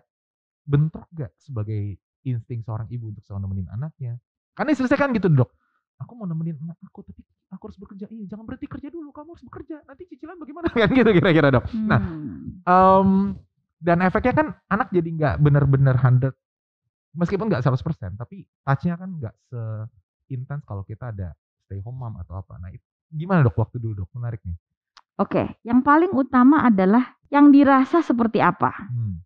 bentrok 0.63 1.10
gak 1.12 1.34
sebagai 1.41 1.98
insting 2.24 2.62
seorang 2.62 2.88
ibu 2.93 3.10
untuk 3.10 3.24
selalu 3.25 3.50
nemenin 3.50 3.67
anaknya? 3.74 4.13
Karena 4.53 4.75
istri 4.75 4.86
saya 4.86 5.00
kan 5.00 5.15
gitu 5.15 5.31
dok. 5.31 5.50
Aku 6.00 6.15
mau 6.15 6.27
nemenin 6.27 6.55
anak 6.63 6.79
aku 6.86 7.03
tapi 7.03 7.22
aku 7.51 7.63
harus 7.72 7.79
bekerja. 7.79 8.05
Iya 8.08 8.36
jangan 8.36 8.48
berhenti 8.48 8.67
kerja 8.69 8.88
dulu 8.88 9.12
kamu 9.12 9.36
harus 9.36 9.46
bekerja. 9.48 9.84
Nanti 9.84 10.03
cicilan 10.08 10.38
bagaimana? 10.39 10.72
Kan 10.79 10.91
gitu 10.96 11.12
kira-kira 11.12 11.48
dok. 11.51 11.65
Nah 11.75 12.00
Hmm. 12.00 12.63
Em, 12.67 13.10
dan 13.79 14.03
efeknya 14.03 14.34
kan 14.36 14.48
anak 14.67 14.91
jadi 14.91 15.08
nggak 15.08 15.36
bener-bener 15.39 15.96
100 15.96 16.36
meskipun 17.13 17.49
nggak 17.49 17.63
100% 17.63 18.15
tapi 18.15 18.45
touchnya 18.61 18.95
kan 18.95 19.09
nggak 19.17 19.33
seintens 20.25 20.61
kalau 20.63 20.85
kita 20.85 21.09
ada 21.09 21.33
stay 21.65 21.81
home 21.81 21.97
mom 21.97 22.17
atau 22.17 22.37
apa 22.37 22.57
nah 22.57 22.69
itu 22.69 22.83
gimana 23.09 23.41
dok 23.41 23.57
waktu 23.57 23.77
dulu 23.77 24.05
dok 24.05 24.11
menarik 24.15 24.41
nih 24.45 24.57
Oke, 25.19 25.59
yang 25.67 25.83
paling 25.83 26.15
utama 26.15 26.63
adalah 26.63 27.19
yang 27.27 27.51
dirasa 27.51 27.99
seperti 27.99 28.39
apa. 28.39 28.71
Hmm, 28.87 29.19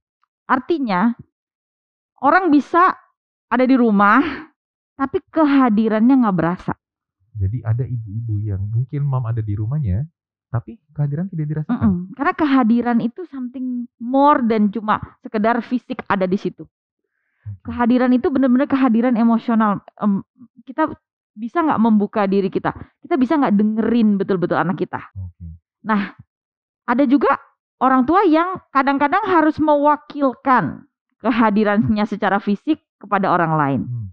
Artinya 0.49 1.13
orang 2.17 2.49
bisa 2.49 2.97
ada 3.45 3.61
di 3.61 3.77
rumah 3.77 4.49
tapi 4.97 5.21
kehadirannya 5.29 6.25
nggak 6.25 6.33
berasa. 6.33 6.73
jadi 7.33 7.61
ada 7.61 7.85
ibu-ibu 7.85 8.41
yang 8.41 8.61
mungkin 8.69 9.05
mom 9.05 9.25
ada 9.25 9.41
di 9.41 9.53
rumahnya 9.53 10.05
tapi 10.49 10.81
kehadiran 10.93 11.29
tidak 11.29 11.45
dirasakan 11.49 11.77
Mm-mm. 11.77 11.95
Karena 12.13 12.33
kehadiran 12.33 12.97
itu 12.97 13.21
something 13.29 13.85
more 13.97 14.41
than 14.41 14.69
cuma 14.69 14.97
sekedar 15.21 15.61
fisik 15.61 16.01
ada 16.05 16.25
di 16.25 16.37
situ. 16.37 16.65
Kehadiran 17.63 18.11
itu 18.15 18.27
benar-benar 18.31 18.67
kehadiran 18.67 19.15
emosional. 19.15 19.83
Em, 19.99 20.23
kita 20.63 20.91
bisa 21.33 21.63
nggak 21.63 21.81
membuka 21.81 22.23
diri 22.27 22.47
kita? 22.47 22.71
Kita 23.01 23.15
bisa 23.17 23.35
nggak 23.39 23.53
dengerin 23.55 24.15
betul-betul 24.19 24.57
anak 24.59 24.79
kita? 24.79 25.01
Nah, 25.83 26.15
ada 26.87 27.03
juga 27.03 27.35
orang 27.83 28.07
tua 28.07 28.23
yang 28.23 28.59
kadang-kadang 28.71 29.23
harus 29.27 29.59
mewakilkan 29.59 30.87
kehadirannya 31.19 32.03
secara 32.07 32.39
fisik 32.39 32.79
kepada 32.99 33.31
orang 33.31 33.53
lain. 33.55 33.81
Hmm. 33.87 34.07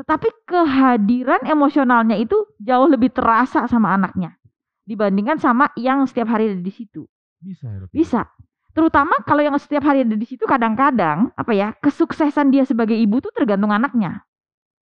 Tetapi 0.00 0.28
kehadiran 0.48 1.44
emosionalnya 1.44 2.16
itu 2.16 2.36
jauh 2.56 2.88
lebih 2.88 3.12
terasa 3.12 3.68
sama 3.68 3.92
anaknya 3.92 4.40
dibandingkan 4.88 5.38
sama 5.38 5.70
yang 5.76 6.02
setiap 6.08 6.32
hari 6.34 6.50
ada 6.50 6.58
di 6.58 6.72
situ. 6.72 7.04
Bisa 7.38 7.70
ya 7.70 7.78
dok? 7.84 7.90
Bisa. 7.94 8.26
Terutama 8.70 9.18
kalau 9.26 9.42
yang 9.42 9.56
setiap 9.58 9.82
hari 9.82 10.06
ada 10.06 10.14
di 10.14 10.26
situ 10.26 10.46
kadang-kadang 10.46 11.34
apa 11.34 11.52
ya, 11.52 11.74
kesuksesan 11.82 12.54
dia 12.54 12.62
sebagai 12.62 12.94
ibu 12.94 13.18
tuh 13.18 13.34
tergantung 13.34 13.74
anaknya. 13.74 14.22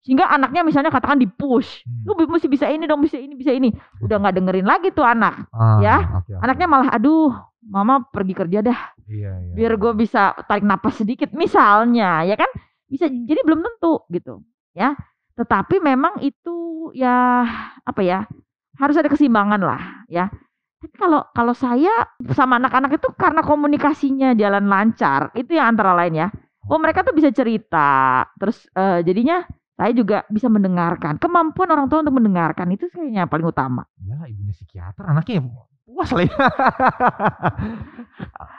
Sehingga 0.07 0.31
anaknya 0.31 0.63
misalnya 0.63 0.95
katakan 0.95 1.19
di 1.19 1.27
push, 1.27 1.83
Hmm. 1.83 2.07
lu 2.07 2.31
mesti 2.31 2.47
bisa 2.47 2.71
ini 2.71 2.87
dong, 2.87 3.03
bisa 3.03 3.19
ini, 3.19 3.35
bisa 3.35 3.51
ini. 3.51 3.75
Udah 3.99 4.23
nggak 4.23 4.35
dengerin 4.39 4.67
lagi 4.67 4.95
tuh 4.95 5.03
anak. 5.03 5.51
Ah, 5.51 5.83
ya, 5.83 5.97
oke, 6.23 6.31
oke. 6.31 6.43
Anaknya 6.47 6.67
malah 6.71 6.89
aduh, 6.95 7.35
mama 7.67 8.07
pergi 8.07 8.35
kerja 8.39 8.63
dah, 8.63 8.95
Iya, 9.11 9.35
iya. 9.43 9.53
biar 9.59 9.73
gue 9.75 9.93
bisa 9.99 10.31
tarik 10.47 10.63
napas 10.63 11.03
sedikit 11.03 11.35
misalnya, 11.35 12.23
ya 12.23 12.39
kan? 12.39 12.47
Bisa 12.87 13.11
jadi 13.11 13.43
belum 13.43 13.67
tentu 13.67 14.07
gitu, 14.15 14.47
ya. 14.79 14.95
Tetapi 15.35 15.83
memang 15.83 16.23
itu 16.23 16.55
ya 16.95 17.43
apa 17.83 18.01
ya? 18.07 18.31
Harus 18.79 18.95
ada 19.03 19.11
keseimbangan 19.11 19.59
lah, 19.59 20.07
ya. 20.07 20.31
Tapi 20.77 20.93
kalau 21.01 21.25
kalau 21.33 21.55
saya 21.57 22.05
sama 22.37 22.61
anak-anak 22.61 23.01
itu 23.01 23.09
karena 23.17 23.41
komunikasinya 23.41 24.37
jalan 24.37 24.69
lancar, 24.69 25.33
itu 25.33 25.57
yang 25.57 25.73
antara 25.73 25.97
lain 25.97 26.15
ya. 26.15 26.29
Oh 26.69 26.77
mereka 26.77 27.07
tuh 27.07 27.17
bisa 27.17 27.33
cerita, 27.33 28.27
terus 28.37 28.69
eh, 28.77 29.01
jadinya 29.07 29.47
saya 29.77 29.93
juga 29.97 30.29
bisa 30.29 30.53
mendengarkan. 30.53 31.17
Kemampuan 31.17 31.73
orang 31.73 31.87
tua 31.89 32.05
untuk 32.05 32.17
mendengarkan 32.21 32.69
itu 32.77 32.93
kayaknya 32.93 33.25
paling 33.25 33.49
utama. 33.49 33.89
Ya 34.05 34.21
ibunya 34.29 34.53
psikiater, 34.53 35.09
anaknya 35.09 35.49
puas 35.89 36.11
lah 36.13 36.25
ya. 36.29 36.37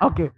Oke, 0.09 0.33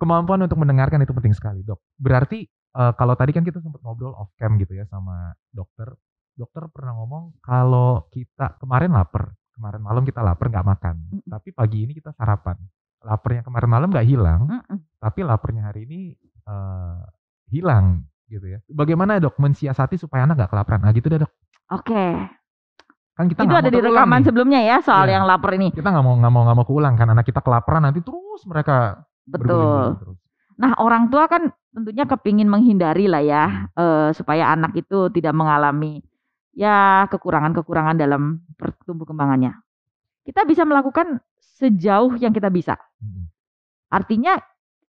kemampuan 0.00 0.42
untuk 0.42 0.58
mendengarkan 0.58 0.98
itu 1.02 1.14
penting 1.14 1.34
sekali 1.36 1.62
dok. 1.62 1.78
Berarti 1.94 2.42
eh, 2.50 2.92
kalau 2.98 3.14
tadi 3.14 3.30
kan 3.30 3.46
kita 3.46 3.62
sempat 3.62 3.78
ngobrol 3.86 4.18
off 4.18 4.34
cam 4.34 4.58
gitu 4.58 4.74
ya 4.74 4.82
sama 4.90 5.30
dokter. 5.54 5.94
Dokter 6.34 6.66
pernah 6.74 6.98
ngomong 6.98 7.38
kalau 7.38 8.10
kita 8.10 8.58
kemarin 8.58 8.90
lapar, 8.90 9.38
kemarin 9.54 9.80
malam 9.80 10.02
kita 10.02 10.20
lapar 10.20 10.46
nggak 10.48 10.66
makan, 10.66 10.94
Mm-mm. 11.08 11.30
tapi 11.30 11.48
pagi 11.50 11.78
ini 11.82 11.92
kita 11.92 12.10
sarapan. 12.12 12.58
Laparnya 13.00 13.42
kemarin 13.42 13.70
malam 13.70 13.88
nggak 13.88 14.04
hilang, 14.04 14.40
Mm-mm. 14.44 14.78
tapi 14.98 15.20
laparnya 15.22 15.62
hari 15.68 15.86
ini 15.86 16.00
eh, 16.44 17.00
hilang 17.48 18.02
gitu 18.26 18.46
ya. 18.48 18.58
Bagaimana 18.66 19.16
dok 19.16 19.36
mensiasati 19.36 19.94
supaya 19.94 20.24
anak 20.24 20.36
nggak 20.36 20.50
kelaparan? 20.50 20.80
Nah 20.82 20.92
gitu 20.92 21.06
deh 21.06 21.20
dok. 21.20 21.32
Oke, 21.70 22.06
Kan 23.14 23.30
kita 23.30 23.46
itu 23.46 23.54
ada 23.54 23.70
di 23.70 23.78
rekaman 23.78 24.20
nih. 24.20 24.26
sebelumnya 24.26 24.60
ya 24.60 24.76
soal 24.82 25.06
Iya. 25.06 25.16
yang 25.16 25.24
lapar 25.24 25.54
ini. 25.54 25.70
kita 25.70 25.86
nggak 25.86 26.02
mau 26.02 26.18
nggak 26.18 26.32
mau 26.34 26.42
nggak 26.44 26.56
mau 26.58 26.66
keulang 26.66 26.94
kan 26.94 27.08
anak 27.08 27.24
kita 27.24 27.40
kelaparan 27.40 27.86
nanti 27.86 28.02
terus 28.02 28.42
mereka 28.44 29.06
Betul. 29.24 29.94
terus. 29.96 30.18
Nah 30.58 30.74
orang 30.76 31.08
tua 31.08 31.24
kan 31.24 31.46
tentunya 31.70 32.04
kepingin 32.04 32.50
menghindari 32.50 33.06
lah 33.06 33.22
ya 33.22 33.44
eh, 33.70 34.10
supaya 34.12 34.50
anak 34.50 34.74
itu 34.74 35.08
tidak 35.08 35.30
mengalami 35.30 36.02
ya 36.54 37.04
kekurangan-kekurangan 37.10 37.98
dalam 37.98 38.42
pertumbuh 38.54 39.04
kembangannya. 39.04 39.58
Kita 40.24 40.46
bisa 40.48 40.64
melakukan 40.64 41.20
sejauh 41.60 42.16
yang 42.16 42.32
kita 42.32 42.48
bisa. 42.48 42.78
Artinya 43.92 44.38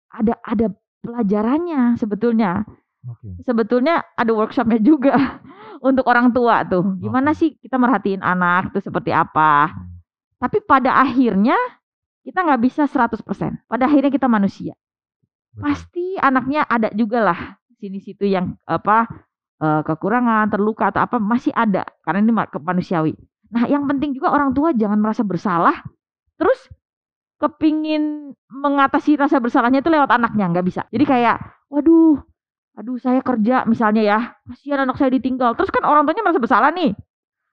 ada 0.08 0.38
ada 0.46 0.70
pelajarannya 1.02 1.98
sebetulnya. 1.98 2.62
Oke. 3.04 3.36
Sebetulnya 3.44 4.00
ada 4.16 4.32
workshopnya 4.32 4.80
juga 4.80 5.12
untuk 5.88 6.08
orang 6.08 6.32
tua 6.32 6.64
tuh. 6.64 6.96
Gimana 7.02 7.34
Oke. 7.34 7.40
sih 7.40 7.48
kita 7.60 7.76
merhatiin 7.76 8.24
anak 8.24 8.72
tuh 8.72 8.80
seperti 8.80 9.12
apa. 9.12 9.68
Hmm. 9.68 10.00
Tapi 10.40 10.64
pada 10.64 11.04
akhirnya 11.04 11.58
kita 12.24 12.40
nggak 12.40 12.62
bisa 12.64 12.88
100%. 12.88 13.20
Pada 13.68 13.84
akhirnya 13.84 14.08
kita 14.08 14.24
manusia. 14.30 14.72
Betul. 15.52 15.60
Pasti 15.60 16.06
anaknya 16.16 16.64
ada 16.64 16.88
juga 16.96 17.20
lah 17.20 17.40
sini 17.76 18.00
situ 18.00 18.24
yang 18.24 18.56
apa 18.64 19.04
eh, 19.60 19.82
kekurangan, 19.86 20.50
terluka 20.50 20.90
atau 20.90 21.04
apa 21.04 21.16
masih 21.22 21.54
ada 21.54 21.86
karena 22.02 22.24
ini 22.24 22.32
manusiawi. 22.34 23.14
Nah, 23.54 23.70
yang 23.70 23.86
penting 23.86 24.16
juga 24.16 24.34
orang 24.34 24.50
tua 24.50 24.74
jangan 24.74 24.98
merasa 24.98 25.22
bersalah. 25.22 25.84
Terus 26.34 26.58
kepingin 27.38 28.34
mengatasi 28.50 29.14
rasa 29.14 29.38
bersalahnya 29.38 29.84
itu 29.84 29.90
lewat 29.90 30.10
anaknya 30.10 30.50
nggak 30.50 30.66
bisa. 30.66 30.82
Jadi 30.90 31.04
kayak, 31.06 31.36
waduh, 31.70 32.18
aduh 32.74 32.98
saya 32.98 33.22
kerja 33.22 33.62
misalnya 33.68 34.02
ya, 34.02 34.18
kasihan 34.48 34.82
anak 34.82 34.98
saya 34.98 35.14
ditinggal. 35.14 35.54
Terus 35.54 35.70
kan 35.70 35.86
orang 35.86 36.02
tuanya 36.08 36.26
merasa 36.26 36.42
bersalah 36.42 36.70
nih. 36.74 36.96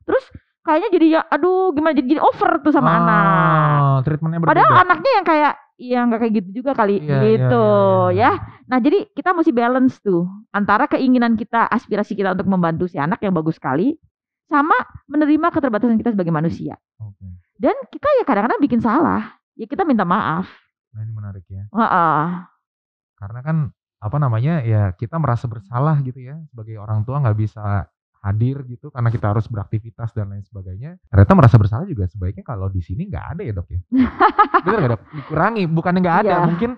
Terus 0.08 0.26
kayaknya 0.66 0.90
jadi 0.94 1.06
ya, 1.18 1.22
aduh 1.30 1.74
gimana 1.74 1.94
jadi, 1.94 2.18
jadi 2.18 2.22
over 2.22 2.52
tuh 2.66 2.74
sama 2.74 2.90
anak. 2.98 3.26
Ah, 3.26 3.98
treatmentnya 4.02 4.40
berbeda. 4.42 4.54
Padahal 4.58 4.74
anaknya 4.90 5.12
yang 5.22 5.26
kayak 5.26 5.54
ya 5.82 6.06
nggak 6.06 6.20
kayak 6.22 6.34
gitu 6.38 6.50
juga 6.62 6.78
kali 6.78 7.02
Iya, 7.02 7.10
iya, 7.10 7.22
gitu 7.26 7.66
iya, 8.14 8.14
iya. 8.14 8.32
ya. 8.38 8.66
Nah 8.70 8.78
jadi 8.78 9.10
kita 9.18 9.34
mesti 9.34 9.50
balance 9.50 9.98
tuh 9.98 10.30
antara 10.54 10.86
keinginan 10.86 11.34
kita, 11.34 11.66
aspirasi 11.66 12.14
kita 12.14 12.38
untuk 12.38 12.46
membantu 12.46 12.86
si 12.86 13.02
anak 13.02 13.18
yang 13.26 13.34
bagus 13.34 13.58
sekali, 13.58 13.98
sama 14.46 14.78
menerima 15.10 15.48
keterbatasan 15.50 15.98
kita 15.98 16.14
sebagai 16.14 16.30
manusia. 16.30 16.78
Oke. 17.02 17.26
Dan 17.58 17.74
kita 17.90 18.08
ya 18.22 18.24
kadang-kadang 18.24 18.62
bikin 18.62 18.82
salah, 18.82 19.42
ya 19.58 19.66
kita 19.66 19.82
minta 19.82 20.06
maaf. 20.06 20.46
Nah 20.94 21.02
ini 21.02 21.12
menarik 21.14 21.46
ya. 21.50 21.66
Heeh. 21.66 22.22
Karena 23.18 23.40
kan 23.42 23.58
apa 24.02 24.18
namanya 24.18 24.66
ya 24.66 24.94
kita 24.98 25.22
merasa 25.22 25.46
bersalah 25.46 26.02
gitu 26.02 26.18
ya 26.18 26.42
sebagai 26.50 26.74
orang 26.82 27.06
tua 27.06 27.22
nggak 27.22 27.38
bisa 27.38 27.86
hadir 28.22 28.62
gitu 28.70 28.94
karena 28.94 29.10
kita 29.10 29.34
harus 29.34 29.50
beraktivitas 29.50 30.14
dan 30.14 30.30
lain 30.30 30.46
sebagainya. 30.46 31.02
Ternyata 31.10 31.34
merasa 31.34 31.58
bersalah 31.58 31.86
juga 31.90 32.06
sebaiknya 32.06 32.46
kalau 32.46 32.70
di 32.70 32.82
sini 32.86 33.10
nggak 33.10 33.26
ada 33.38 33.42
ya 33.42 33.54
dok 33.58 33.68
ya. 33.74 33.80
Bener 34.66 34.78
nggak 34.78 34.92
dok? 34.94 35.02
Dikurangi, 35.18 35.64
bukannya 35.66 36.00
nggak 36.06 36.18
ada. 36.26 36.36
Iya. 36.38 36.46
Mungkin 36.46 36.72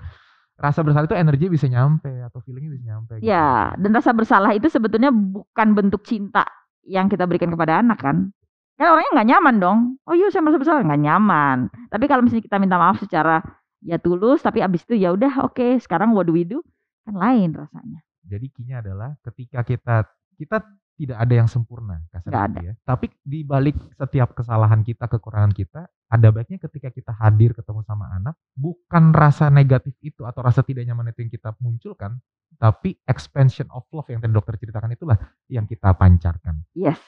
rasa 0.56 0.80
bersalah 0.86 1.06
itu 1.12 1.18
energi 1.20 1.46
bisa 1.52 1.68
nyampe 1.68 2.10
atau 2.24 2.40
feelingnya 2.40 2.72
bisa 2.72 2.86
nyampe. 2.88 3.14
gitu. 3.20 3.28
Ya, 3.28 3.76
dan 3.76 3.92
rasa 3.92 4.16
bersalah 4.16 4.56
itu 4.56 4.72
sebetulnya 4.72 5.12
bukan 5.12 5.68
bentuk 5.76 6.08
cinta 6.08 6.48
yang 6.88 7.12
kita 7.12 7.28
berikan 7.28 7.52
kepada 7.52 7.84
anak 7.84 8.00
kan. 8.00 8.32
Kan 8.80 8.88
orangnya 8.90 9.12
nggak 9.20 9.30
nyaman 9.36 9.56
dong. 9.60 9.78
Oh 10.08 10.16
iya 10.16 10.32
saya 10.32 10.42
merasa 10.48 10.64
bersalah 10.64 10.82
nggak 10.88 11.04
nyaman. 11.04 11.58
Tapi 11.92 12.06
kalau 12.08 12.24
misalnya 12.24 12.48
kita 12.48 12.58
minta 12.58 12.80
maaf 12.80 13.04
secara 13.04 13.44
ya 13.84 14.00
tulus, 14.00 14.40
tapi 14.40 14.64
abis 14.64 14.88
itu 14.88 14.96
ya 14.96 15.12
udah 15.12 15.44
oke 15.44 15.78
sekarang 15.84 16.16
what 16.16 16.24
do 16.24 16.34
we 16.34 16.48
do 16.48 16.64
kan 17.04 17.20
lain 17.20 17.52
rasanya. 17.52 18.00
Jadi 18.24 18.48
kinya 18.56 18.80
adalah 18.80 19.20
ketika 19.20 19.68
kita 19.68 20.08
kita 20.40 20.64
tidak 21.04 21.18
ada 21.20 21.34
yang 21.36 21.50
sempurna 21.52 22.00
kasarnya 22.08 22.32
Nggak 22.32 22.46
gitu 22.48 22.60
ya. 22.64 22.74
Tapi 22.88 23.06
di 23.24 23.40
balik 23.44 23.76
setiap 24.00 24.30
kesalahan 24.34 24.82
kita, 24.82 25.06
kekurangan 25.12 25.52
kita, 25.52 25.86
ada 26.14 26.28
baiknya 26.30 26.62
ketika 26.62 26.94
kita 26.94 27.12
hadir 27.18 27.58
ketemu 27.58 27.82
sama 27.84 28.06
anak, 28.14 28.38
bukan 28.54 29.10
rasa 29.12 29.50
negatif 29.50 29.98
itu 30.00 30.24
atau 30.24 30.46
rasa 30.46 30.62
tidak 30.62 30.86
nyaman 30.86 31.10
itu 31.10 31.26
yang 31.26 31.32
kita 31.34 31.50
munculkan, 31.58 32.22
tapi 32.62 32.94
expansion 33.10 33.66
of 33.74 33.84
love 33.90 34.06
yang 34.14 34.22
tadi 34.22 34.34
dokter 34.34 34.56
ceritakan 34.62 34.94
itulah 34.94 35.18
yang 35.50 35.66
kita 35.66 35.90
pancarkan. 35.98 36.62
Yes, 36.78 37.02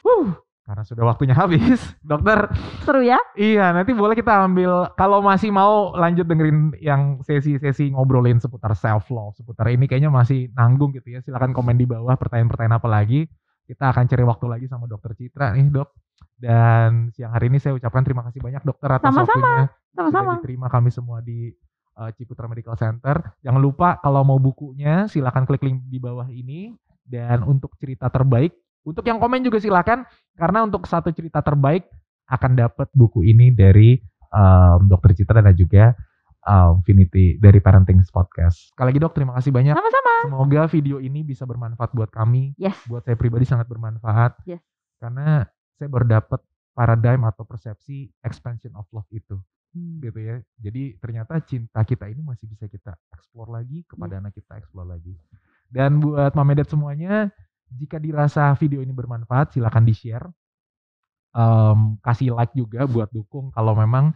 Karena 0.65 0.81
sudah 0.81 1.05
waktunya 1.05 1.37
habis, 1.37 1.77
dokter. 2.01 2.49
seru 2.81 3.05
ya. 3.05 3.21
Iya, 3.37 3.69
nanti 3.69 3.93
boleh 3.93 4.17
kita 4.17 4.49
ambil 4.49 4.89
kalau 4.97 5.21
masih 5.21 5.53
mau 5.53 5.93
lanjut 5.93 6.25
dengerin 6.25 6.73
yang 6.81 7.21
sesi-sesi 7.21 7.93
ngobrolin 7.93 8.41
seputar 8.41 8.73
self 8.73 9.05
love, 9.13 9.37
seputar 9.37 9.69
ini 9.69 9.85
kayaknya 9.85 10.09
masih 10.09 10.49
nanggung 10.57 10.89
gitu 10.97 11.13
ya. 11.13 11.21
Silakan 11.21 11.53
komen 11.53 11.77
di 11.77 11.85
bawah 11.85 12.17
pertanyaan-pertanyaan 12.17 12.81
apa 12.81 12.89
lagi. 12.89 13.29
Kita 13.65 13.89
akan 13.89 14.05
cari 14.05 14.23
waktu 14.23 14.45
lagi 14.45 14.65
sama 14.69 14.85
dokter 14.85 15.17
Citra 15.17 15.57
nih, 15.57 15.73
Dok. 15.73 15.89
Dan 16.35 17.09
siang 17.15 17.33
hari 17.33 17.49
ini 17.49 17.57
saya 17.57 17.73
ucapkan 17.73 18.05
terima 18.05 18.21
kasih 18.29 18.39
banyak 18.43 18.61
dokter 18.61 18.89
atas 18.91 19.09
Sama-sama. 19.09 19.25
waktunya. 19.25 19.65
Sudah 19.65 20.03
Sama-sama. 20.11 20.31
diterima 20.37 20.67
kami 20.69 20.89
semua 20.93 21.17
di 21.23 21.49
uh, 21.97 22.11
Ciputra 22.13 22.45
Medical 22.45 22.75
Center. 22.77 23.15
Jangan 23.41 23.61
lupa 23.63 23.97
kalau 24.03 24.21
mau 24.21 24.37
bukunya 24.37 25.07
silakan 25.09 25.47
klik 25.47 25.63
link 25.63 25.81
di 25.87 25.97
bawah 25.97 26.27
ini 26.29 26.75
dan 27.07 27.41
untuk 27.45 27.73
cerita 27.79 28.11
terbaik 28.11 28.53
untuk 28.85 29.01
yang 29.09 29.17
komen 29.17 29.41
juga 29.41 29.57
silakan 29.57 30.05
karena 30.37 30.61
untuk 30.61 30.85
satu 30.85 31.09
cerita 31.09 31.41
terbaik 31.41 31.89
akan 32.29 32.51
dapat 32.53 32.87
buku 32.93 33.25
ini 33.25 33.49
dari 33.49 33.97
um, 34.29 34.85
Dokter 34.85 35.17
Citra 35.17 35.41
dan 35.41 35.57
juga 35.57 35.97
um, 36.45 36.79
Finity 36.85 37.41
dari 37.41 37.59
Parenting 37.59 37.99
Podcast. 38.07 38.71
Sekali 38.71 38.93
lagi 38.93 38.99
dok, 39.01 39.13
terima 39.17 39.33
kasih 39.35 39.51
banyak. 39.51 39.73
Sama-sama. 39.75 40.13
Semoga 40.29 40.61
video 40.69 40.97
ini 41.01 41.25
bisa 41.25 41.43
bermanfaat 41.43 41.91
buat 41.91 42.09
kami. 42.13 42.53
Yes. 42.55 42.77
Buat 42.85 43.09
saya 43.09 43.17
pribadi 43.17 43.43
sangat 43.49 43.65
bermanfaat. 43.67 44.45
Yes. 44.45 44.61
Karena 45.01 45.43
saya 45.75 45.89
baru 45.91 46.07
dapat 46.07 46.39
paradigm 46.71 47.27
atau 47.27 47.43
persepsi 47.43 48.13
expansion 48.23 48.71
of 48.77 48.87
love 48.93 49.09
itu 49.11 49.35
Hmm. 49.75 49.99
gitu 49.99 50.19
ya. 50.23 50.39
Jadi 50.55 50.95
ternyata 51.03 51.35
cinta 51.43 51.83
kita 51.83 52.07
ini 52.07 52.23
masih 52.23 52.47
bisa 52.47 52.63
kita 52.71 52.95
explore 53.11 53.51
lagi 53.51 53.83
kepada 53.83 54.23
anak 54.23 54.31
kita 54.31 54.55
explore 54.55 54.87
lagi. 54.87 55.19
Dan 55.67 55.99
buat 55.99 56.31
Mamedet 56.31 56.71
semuanya, 56.71 57.27
jika 57.67 57.99
dirasa 57.99 58.55
video 58.55 58.79
ini 58.79 58.95
bermanfaat, 58.95 59.51
silakan 59.51 59.83
di-share. 59.83 60.31
Em, 61.35 61.99
kasih 61.99 62.31
like 62.31 62.55
juga 62.55 62.87
buat 62.87 63.11
dukung 63.11 63.51
kalau 63.51 63.75
memang 63.75 64.15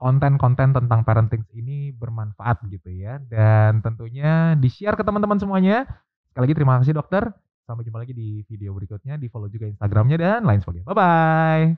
konten-konten 0.00 0.72
tentang 0.72 1.04
parenting 1.04 1.44
ini 1.52 1.92
bermanfaat 1.92 2.64
gitu 2.72 2.88
ya. 2.88 3.20
Dan 3.20 3.84
tentunya 3.84 4.56
di-share 4.56 4.96
ke 4.96 5.04
teman-teman 5.04 5.36
semuanya. 5.36 5.84
Sekali 6.32 6.48
lagi 6.48 6.56
terima 6.56 6.80
kasih 6.80 6.96
dokter. 6.96 7.28
Sampai 7.68 7.84
jumpa 7.84 8.00
lagi 8.00 8.16
di 8.16 8.40
video 8.48 8.72
berikutnya. 8.72 9.20
Di 9.20 9.28
follow 9.28 9.52
juga 9.52 9.68
Instagramnya 9.68 10.16
dan 10.16 10.48
lain 10.48 10.64
sebagainya. 10.64 10.88
Bye-bye. 10.88 11.76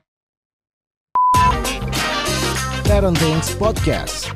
Parenting. 2.87 3.37
Podcast. 3.59 4.31